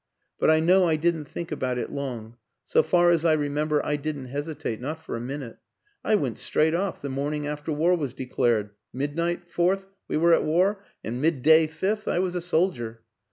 But 0.39 0.49
I 0.49 0.59
know 0.61 0.87
I 0.87 0.95
didn't 0.95 1.25
think 1.25 1.51
about 1.51 1.77
it 1.77 1.91
long; 1.91 2.37
so 2.65 2.81
far 2.81 3.11
as 3.11 3.23
I 3.23 3.33
remember 3.33 3.85
I 3.85 3.97
didn't 3.97 4.29
hesitate, 4.29 4.81
not 4.81 5.03
for 5.05 5.15
a 5.15 5.21
minute. 5.21 5.57
I 6.03 6.15
went 6.15 6.39
straight 6.39 6.73
off 6.73 6.99
the 7.03 7.07
morning 7.09 7.45
after 7.45 7.71
war 7.71 7.95
was 7.95 8.13
de 8.15 8.25
clared. 8.25 8.71
Midnight, 8.91 9.43
fourth, 9.47 9.85
we 10.07 10.17
were 10.17 10.33
at 10.33 10.43
war, 10.43 10.83
and 11.03 11.21
midday, 11.21 11.67
fifth, 11.67 12.07
I 12.07 12.17
was 12.17 12.33
a 12.33 12.41
soldier. 12.41 13.03